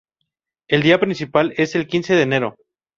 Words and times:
El 0.67 0.81
día 0.81 0.99
principal 0.99 1.53
es 1.57 1.75
el 1.75 1.85
quince 1.85 2.15
de 2.15 2.23
enero. 2.23 2.55